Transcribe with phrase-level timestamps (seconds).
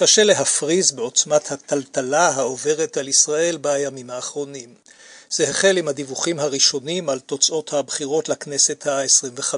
[0.00, 4.74] קשה להפריז בעוצמת הטלטלה העוברת על ישראל בימים האחרונים.
[5.30, 9.54] זה החל עם הדיווחים הראשונים על תוצאות הבחירות לכנסת ה-25,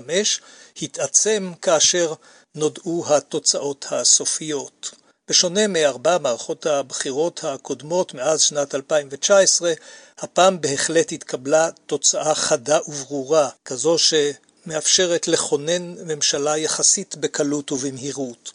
[0.82, 2.14] התעצם כאשר
[2.54, 4.90] נודעו התוצאות הסופיות.
[5.30, 9.72] בשונה מארבע מערכות הבחירות הקודמות מאז שנת 2019,
[10.18, 18.52] הפעם בהחלט התקבלה תוצאה חדה וברורה, כזו שמאפשרת לכונן ממשלה יחסית בקלות ובמהירות.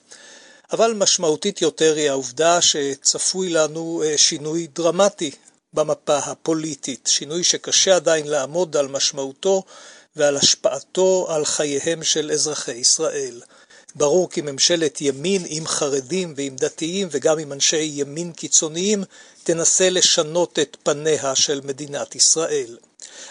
[0.73, 5.31] אבל משמעותית יותר היא העובדה שצפוי לנו אה, שינוי דרמטי
[5.73, 9.63] במפה הפוליטית, שינוי שקשה עדיין לעמוד על משמעותו
[10.15, 13.41] ועל השפעתו על חייהם של אזרחי ישראל.
[13.95, 19.03] ברור כי ממשלת ימין עם חרדים ועם דתיים וגם עם אנשי ימין קיצוניים
[19.43, 22.77] תנסה לשנות את פניה של מדינת ישראל.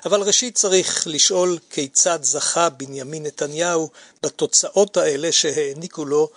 [0.05, 3.91] אבל ראשית צריך לשאול כיצד זכה בנימין נתניהו
[4.23, 6.31] בתוצאות האלה שהעניקו לו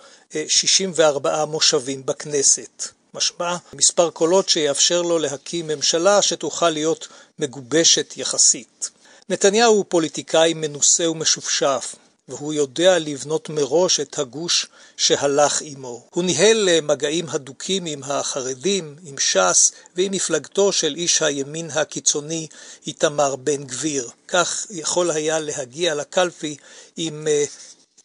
[0.48, 2.88] 64 אה, מושבים בכנסת.
[3.14, 8.90] משמע מספר קולות שיאפשר לו להקים ממשלה שתוכל להיות מגובשת יחסית.
[9.28, 11.94] נתניהו הוא פוליטיקאי מנוסה ומשופשף,
[12.28, 16.06] והוא יודע לבנות מראש את הגוש שהלך עמו.
[16.10, 22.46] הוא ניהל אה, מגעים הדוקים עם החרדים, עם ש"ס ועם מפלגתו של איש הימין הקיצוני
[22.86, 24.10] איתמר בן גביר.
[24.28, 26.56] כך יכול היה להגיע לקלפי
[26.96, 27.44] עם אה,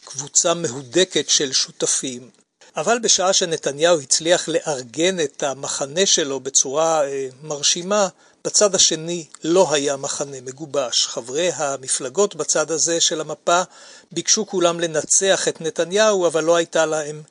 [0.06, 2.30] קבוצה מהודקת של שותפים.
[2.76, 8.08] אבל בשעה שנתניהו הצליח לארגן את המחנה שלו בצורה אה, מרשימה,
[8.46, 11.08] בצד השני לא היה מחנה מגובש.
[11.08, 13.62] חברי המפלגות בצד הזה של המפה
[14.12, 17.24] ביקשו כולם לנצח את נתניהו, אבל לא הייתה להם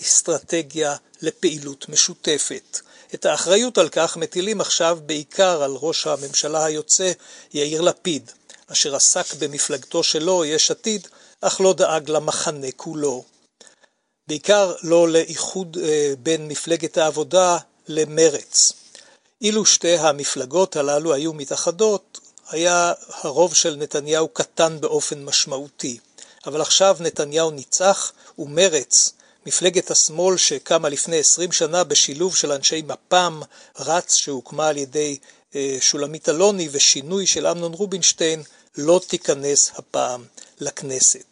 [0.00, 2.80] אסטרטגיה לפעילות משותפת.
[3.14, 7.12] את האחריות על כך מטילים עכשיו בעיקר על ראש הממשלה היוצא
[7.54, 8.30] יאיר לפיד,
[8.66, 11.08] אשר עסק במפלגתו שלו, יש עתיד,
[11.42, 13.24] אך לא דאג למחנה כולו.
[14.28, 17.58] בעיקר לא לאיחוד אה, בין מפלגת העבודה
[17.88, 18.72] למרץ.
[19.40, 22.20] אילו שתי המפלגות הללו היו מתאחדות,
[22.50, 25.98] היה הרוב של נתניהו קטן באופן משמעותי.
[26.46, 29.12] אבל עכשיו נתניהו ניצח, ומרץ,
[29.46, 33.42] מפלגת השמאל שקמה לפני עשרים שנה בשילוב של אנשי מפ"ם,
[33.78, 35.18] רץ שהוקמה על ידי
[35.54, 38.42] אה, שולמית אלוני ושינוי של אמנון רובינשטיין,
[38.76, 40.24] לא תיכנס הפעם
[40.60, 41.31] לכנסת.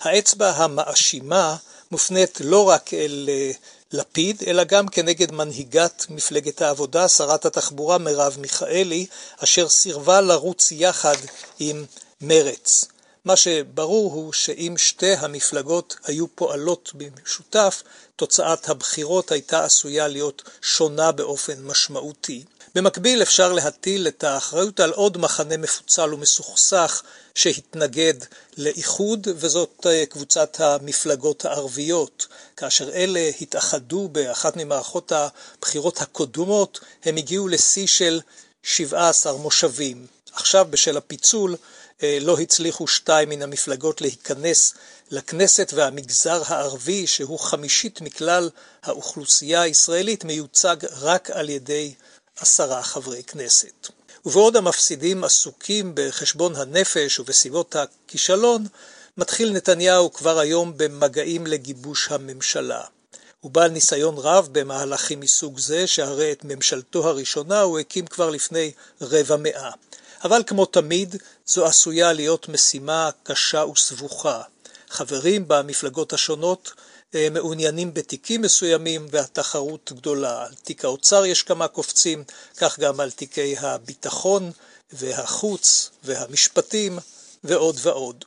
[0.00, 1.56] האצבע המאשימה
[1.90, 3.50] מופנית לא רק אל אה,
[3.92, 9.06] לפיד, אלא גם כנגד מנהיגת מפלגת העבודה, שרת התחבורה מרב מיכאלי,
[9.44, 11.16] אשר סירבה לרוץ יחד
[11.58, 11.84] עם
[12.20, 12.84] מרץ.
[13.28, 17.82] מה שברור הוא שאם שתי המפלגות היו פועלות במשותף,
[18.16, 22.44] תוצאת הבחירות הייתה עשויה להיות שונה באופן משמעותי.
[22.74, 27.02] במקביל אפשר להטיל את האחריות על עוד מחנה מפוצל ומסוכסך
[27.34, 28.14] שהתנגד
[28.56, 32.26] לאיחוד, וזאת אה, קבוצת המפלגות הערביות.
[32.56, 38.20] כאשר אלה התאחדו באחת ממערכות הבחירות הקודמות, הם הגיעו לשיא של
[38.62, 40.17] 17 מושבים.
[40.32, 41.56] עכשיו בשל הפיצול
[42.02, 44.74] אה, לא הצליחו שתיים מן המפלגות להיכנס
[45.10, 48.50] לכנסת והמגזר הערבי, שהוא חמישית מכלל
[48.82, 51.94] האוכלוסייה הישראלית, מיוצג רק על ידי
[52.36, 53.88] עשרה חברי כנסת.
[54.26, 58.66] ובעוד המפסידים עסוקים בחשבון הנפש ובסביבות הכישלון,
[59.16, 62.82] מתחיל נתניהו כבר היום במגעים לגיבוש הממשלה.
[63.40, 68.72] הוא בעל ניסיון רב במהלכים מסוג זה, שהרי את ממשלתו הראשונה הוא הקים כבר לפני
[69.00, 69.70] רבע מאה.
[70.24, 74.42] אבל כמו תמיד, זו עשויה להיות משימה קשה וסבוכה.
[74.88, 76.72] חברים במפלגות השונות
[77.14, 80.44] אה, מעוניינים בתיקים מסוימים והתחרות גדולה.
[80.44, 82.24] על תיק האוצר יש כמה קופצים,
[82.56, 84.50] כך גם על תיקי הביטחון
[84.92, 86.98] והחוץ והמשפטים
[87.44, 88.24] ועוד ועוד.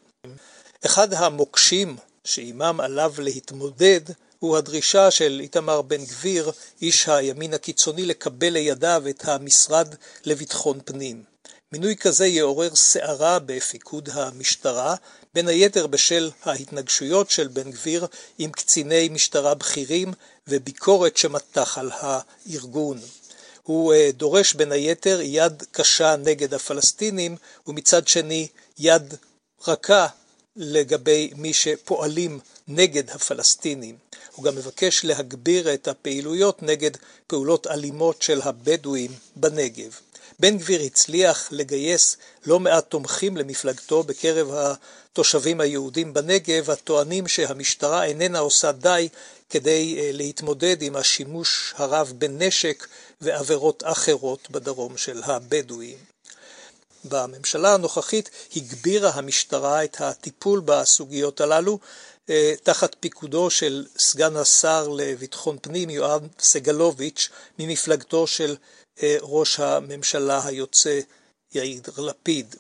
[0.86, 4.02] אחד המוקשים שעימם עליו להתמודד
[4.40, 6.52] הוא הדרישה של איתמר בן גביר,
[6.82, 9.96] איש הימין הקיצוני, לקבל לידיו את המשרד
[10.26, 11.31] לביטחון פנים.
[11.74, 14.96] מינוי כזה יעורר סערה בפיקוד המשטרה,
[15.34, 18.08] בין היתר בשל ההתנגשויות של בן גביר
[18.38, 20.14] עם קציני משטרה בכירים
[20.48, 23.00] וביקורת שמטח על הארגון.
[23.64, 27.36] הוא אה, דורש בין היתר יד קשה נגד הפלסטינים
[27.68, 28.48] ומצד שני
[28.78, 29.14] יד
[29.68, 30.08] רכה
[30.56, 33.98] לגבי מי שפועלים נגד הפלסטינים.
[34.36, 36.92] הוא גם מבקש להגביר את הפעילויות נגד
[37.28, 40.11] פעולות אלימות של הבדואים בנגב.
[40.40, 48.40] בן גביר הצליח לגייס לא מעט תומכים למפלגתו בקרב התושבים היהודים בנגב, הטוענים שהמשטרה איננה
[48.40, 49.10] עושה די
[49.50, 52.88] כדי אה, להתמודד עם השימוש הרב בנשק
[53.22, 55.98] ועבירות אחרות בדרום של הבדואים.
[57.06, 61.80] בממשלה הנוכחית הגבירה המשטרה את הטיפול בסוגיות הללו
[62.30, 67.30] אה, תחת פיקודו של סגן השר לביטחון פנים יואב סגלוביץ'
[67.60, 68.56] ממפלגתו של
[69.22, 71.00] ראש הממשלה היוצא
[71.54, 72.56] יאיר לפיד.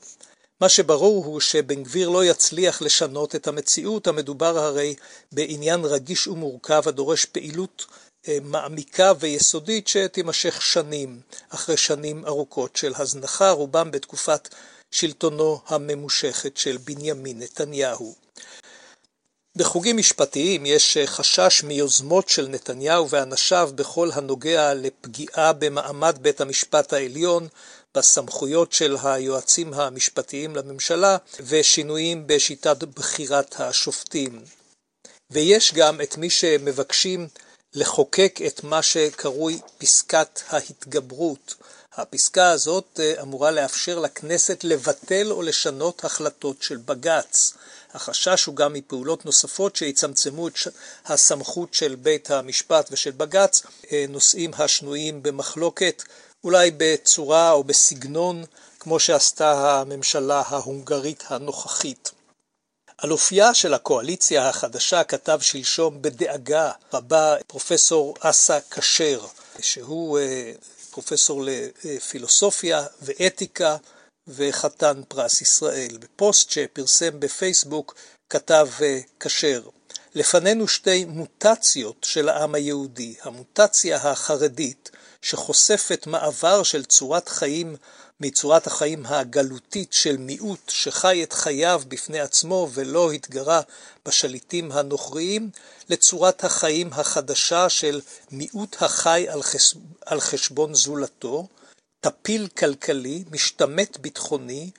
[0.61, 4.95] מה שברור הוא שבן גביר לא יצליח לשנות את המציאות, המדובר הרי
[5.31, 7.85] בעניין רגיש ומורכב הדורש פעילות
[8.27, 14.49] אה, מעמיקה ויסודית שתימשך שנים, אחרי שנים ארוכות של הזנחה, רובם בתקופת
[14.91, 18.15] שלטונו הממושכת של בנימין נתניהו.
[19.57, 27.47] בחוגים משפטיים יש חשש מיוזמות של נתניהו ואנשיו בכל הנוגע לפגיעה במעמד בית המשפט העליון,
[27.95, 34.43] בסמכויות של היועצים המשפטיים לממשלה ושינויים בשיטת בחירת השופטים.
[35.31, 37.27] ויש גם את מי שמבקשים
[37.73, 41.55] לחוקק את מה שקרוי פסקת ההתגברות.
[41.93, 47.53] הפסקה הזאת אה, אמורה לאפשר לכנסת לבטל או לשנות החלטות של בג"ץ.
[47.93, 50.53] החשש הוא גם מפעולות נוספות שיצמצמו את
[51.05, 56.03] הסמכות של בית המשפט ושל בג"ץ, אה, נושאים השנויים במחלוקת,
[56.43, 58.43] אולי בצורה או בסגנון
[58.79, 62.11] כמו שעשתה הממשלה ההונגרית הנוכחית.
[62.97, 69.25] על אופייה של הקואליציה החדשה כתב שלשום בדאגה רבה פרופסור אסא כשר,
[69.59, 70.51] שהוא אה,
[70.91, 71.43] פרופסור
[71.83, 73.77] לפילוסופיה ואתיקה
[74.27, 75.97] וחתן פרס ישראל.
[75.99, 77.95] בפוסט שפרסם בפייסבוק
[78.29, 79.61] כתב אה, כשר
[80.15, 84.89] לפנינו שתי מוטציות של העם היהודי, המוטציה החרדית
[85.21, 87.75] שחושפת מעבר של צורת חיים
[88.19, 93.61] מצורת החיים הגלותית של מיעוט שחי את חייו בפני עצמו ולא התגרה
[94.05, 95.49] בשליטים הנוכריים,
[95.89, 98.01] לצורת החיים החדשה של
[98.31, 99.73] מיעוט החי על, חס...
[100.05, 101.47] על חשבון זולתו,
[102.01, 104.71] טפיל כלכלי, משתמט ביטחוני,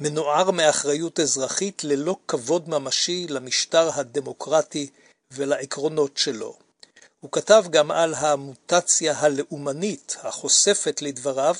[0.00, 4.90] מנוער מאחריות אזרחית ללא כבוד ממשי למשטר הדמוקרטי
[5.30, 6.56] ולעקרונות שלו.
[7.20, 11.54] הוא כתב גם על המוטציה הלאומנית החושפת לדבריו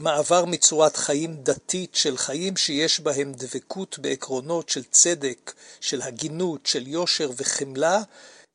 [0.00, 6.86] מעבר מצורת חיים דתית של חיים שיש בהם דבקות בעקרונות של צדק, של הגינות, של
[6.86, 8.02] יושר וחמלה,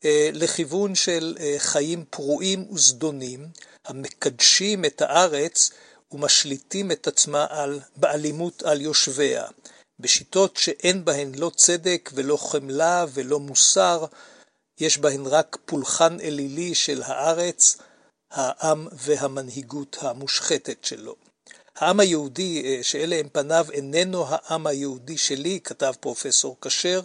[0.06, 3.48] אה, לכיוון של אה, חיים פרועים וזדונים,
[3.86, 5.72] המקדשים את הארץ
[6.12, 9.46] ומשליטים את עצמה על, באלימות על יושביה,
[10.00, 14.06] בשיטות שאין בהן לא צדק ולא חמלה ולא מוסר,
[14.80, 17.78] יש בהן רק פולחן אלילי של הארץ,
[18.32, 21.16] העם והמנהיגות המושחתת שלו.
[21.76, 27.02] העם היהודי אה, שאלה הם פניו איננו העם היהודי שלי, כתב פרופסור כשר,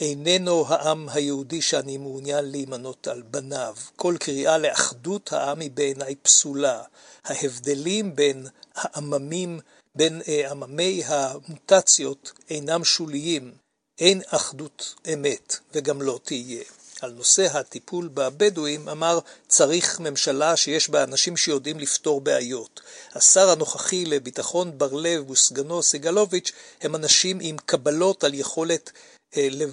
[0.00, 3.76] איננו העם היהודי שאני מעוניין להימנות על בניו.
[3.96, 6.82] כל קריאה לאחדות העם היא בעיניי פסולה.
[7.24, 9.60] ההבדלים בין העממים,
[9.94, 13.52] בין אה, עממי המוטציות אינם שוליים.
[13.98, 16.62] אין אחדות אמת וגם לא תהיה.
[17.00, 19.18] על נושא הטיפול בבדואים אמר
[19.48, 22.80] צריך ממשלה שיש בה אנשים שיודעים לפתור בעיות.
[23.12, 28.90] השר הנוכחי לביטחון בר לב וסגנו סגלוביץ' הם אנשים עם קבלות על יכולת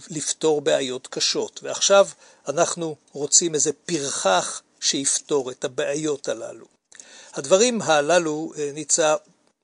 [0.10, 1.60] לפתור בעיות קשות.
[1.64, 2.08] ועכשיו
[2.48, 6.66] אנחנו רוצים איזה פרחח שיפתור את הבעיות הללו.
[7.34, 9.16] הדברים הללו, אה, ניצה,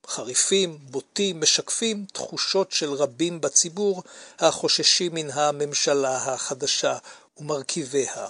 [0.08, 4.04] חריפים, בוטים, משקפים תחושות של רבים בציבור
[4.40, 6.98] החוששים מן הממשלה החדשה
[7.38, 8.28] ומרכיביה.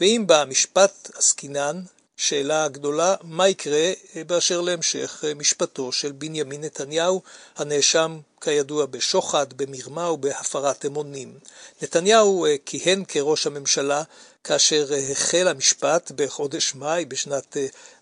[0.00, 1.82] ואם במשפט עסקינן,
[2.20, 3.92] שאלה גדולה, מה יקרה
[4.26, 7.22] באשר להמשך משפטו של בנימין נתניהו,
[7.56, 11.38] הנאשם כידוע בשוחד, במרמה ובהפרת אמונים.
[11.82, 14.02] נתניהו אה, כיהן כראש הממשלה
[14.44, 17.56] כאשר אה, החל המשפט בחודש מאי בשנת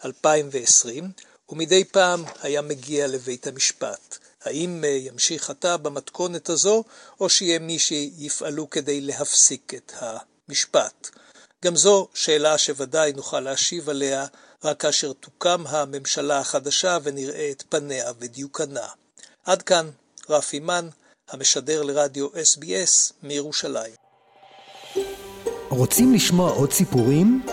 [0.04, 1.10] 2020, אה,
[1.48, 4.18] ומדי פעם היה מגיע לבית המשפט.
[4.42, 6.84] האם ימשיך עתה במתכונת הזו,
[7.20, 11.10] או שיהיה מי שיפעלו כדי להפסיק את המשפט?
[11.65, 14.27] גם זו שאלה שוודאי נוכל להשיב עליה
[14.65, 18.87] רק כאשר תוקם הממשלה החדשה ונראה את פניה ודיוקנה.
[19.45, 19.91] עד כאן
[20.31, 20.88] רפי מן,
[21.31, 23.95] המשדר לרדיו SBS מירושלים.
[25.69, 27.47] רוצים לשמוע עוד סיפורים?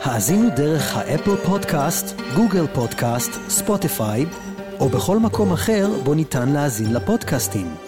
[0.00, 2.06] האזינו דרך ה Apple Podcast,
[2.36, 4.26] Google Podcast, Spotify,
[4.80, 7.87] או בכל מקום אחר בו ניתן להאזין לפודקאסטים.